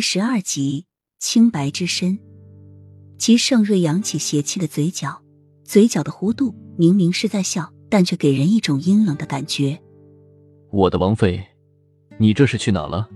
[0.00, 0.86] 第十二集，
[1.18, 2.18] 清白之身。
[3.18, 5.20] 齐盛瑞扬起邪气的嘴角，
[5.62, 9.78] 嘴角的弧度明明是在笑，但却给人一种阴冷的感觉。
[10.70, 11.46] 我的王妃，
[12.18, 13.10] 你这是去哪了？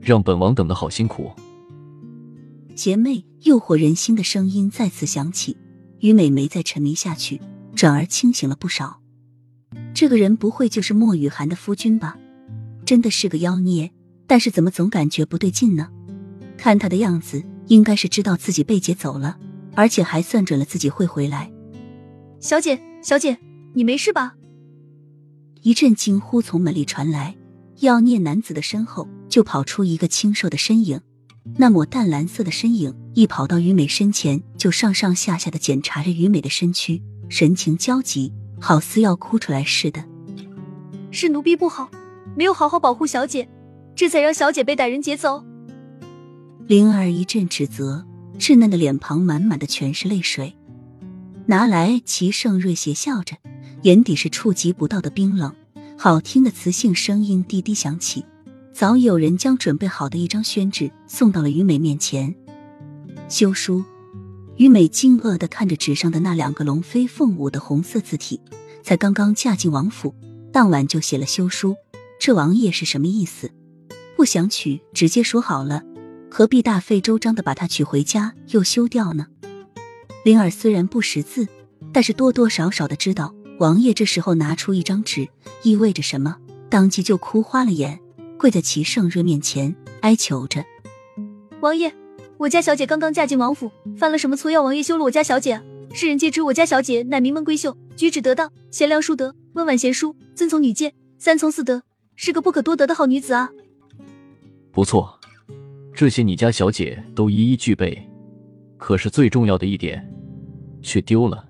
[0.00, 1.30] 让本王等的好辛苦。
[2.74, 5.58] 邪魅诱惑人心的声音再次响起，
[6.00, 7.38] 于美没再沉迷下去，
[7.76, 9.02] 转而清醒了不少。
[9.92, 12.16] 这个人不会就是莫雨涵的夫君吧？
[12.86, 13.92] 真的是个妖孽。
[14.26, 15.88] 但是怎么总感觉不对劲呢？
[16.56, 19.36] 看他的样子，应该是知道自己被劫走了，
[19.74, 21.50] 而且还算准了自己会回来。
[22.40, 23.38] 小姐，小姐，
[23.74, 24.34] 你没事吧？
[25.62, 27.36] 一阵惊呼从门里传来，
[27.80, 31.00] 妖孽男子的身后就跑出一个清瘦的身影。
[31.56, 40.04] 那抹淡蓝色的身影一跑到于美身前，就上上下下的检查着于美的身躯，神情焦急，好似要哭出来似的。
[41.10, 41.90] 是奴婢不好，
[42.36, 43.48] 没有好好保护小姐。
[43.94, 45.44] 这才让小姐被歹人劫走。
[46.66, 48.04] 灵儿一阵指责，
[48.38, 50.54] 稚嫩的脸庞满满的全是泪水。
[51.46, 53.36] 拿来，齐盛瑞邪笑着，
[53.82, 55.54] 眼底是触及不到的冰冷。
[55.98, 58.24] 好听的磁性声音低低响起，
[58.72, 62.34] 早已有人将准备好的一张宣纸送到了于美面前。
[63.28, 63.84] 休书。
[64.56, 68.38] 于美惊愕的看着纸上的那两个龙飞凤舞的红色字体，
[68.82, 70.14] 才刚刚嫁进王府，
[70.52, 71.74] 当晚就写了休书，
[72.20, 73.50] 这王爷是什么意思？
[74.22, 75.82] 不想娶，直接说好了，
[76.30, 79.26] 何必大费周章的把她娶回家又休掉呢？
[80.24, 81.48] 灵儿虽然不识字，
[81.92, 85.28] 但是多多少少的知道王爷这时候拿出一张纸
[85.64, 86.36] 意味着什么，
[86.70, 87.98] 当即就哭花了眼，
[88.38, 90.64] 跪在齐盛瑞面前哀求着
[91.60, 91.92] ：“王爷，
[92.38, 95.60] 我家小姐刚刚嫁进王府，犯了什么错要王爷休了我家小姐？
[95.92, 101.82] 世人皆知我家小姐乃名门闺秀，举止得当，贤良淑德，温婉贤淑，遵从女诫，三从四德，
[102.14, 103.50] 是个不可多得的好女子啊。”
[104.82, 105.16] 不错，
[105.94, 108.10] 这些你家小姐都一一具备，
[108.76, 110.12] 可是最重要的一点
[110.82, 111.48] 却丢了。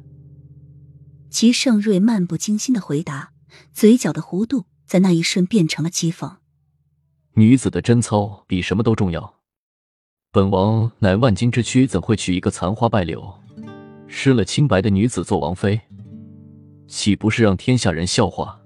[1.30, 3.32] 齐盛瑞漫不经心的回答，
[3.72, 6.30] 嘴角的弧度在那一瞬变成了讥讽。
[7.32, 9.36] 女子的贞操比什么都重要。
[10.30, 13.32] 本王乃万金之躯，怎会娶一个残花败柳、
[14.06, 15.80] 失了清白的女子做王妃？
[16.86, 18.61] 岂不是让天下人笑话？